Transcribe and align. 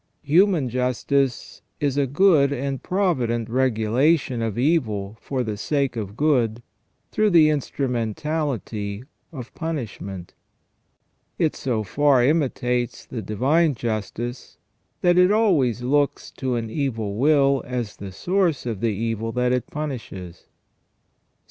Human 0.23 0.67
justice 0.67 1.61
is 1.79 1.95
a 1.95 2.07
good 2.07 2.51
and 2.51 2.81
pro 2.81 3.13
vident 3.13 3.49
regulation 3.49 4.41
of 4.41 4.57
evil 4.57 5.15
for 5.21 5.43
the 5.43 5.57
sake 5.57 5.95
of 5.95 6.17
good 6.17 6.63
through 7.11 7.29
the 7.29 7.49
instru 7.49 7.87
mentality 7.87 9.03
of 9.31 9.53
punishment. 9.53 10.33
It 11.37 11.55
so 11.55 11.83
far 11.83 12.23
imitates 12.23 13.05
the 13.05 13.21
divine 13.21 13.75
justice 13.75 14.57
that 15.01 15.19
it 15.19 15.31
always 15.31 15.83
looks 15.83 16.31
to 16.31 16.55
an 16.55 16.71
evil 16.71 17.17
will 17.17 17.61
as 17.67 17.97
the 17.97 18.11
source 18.11 18.65
of 18.65 18.79
the 18.81 18.89
evil 18.95 19.31
that 19.33 19.51
it 19.51 19.67
punishes. 19.67 20.35
St. 20.37 20.47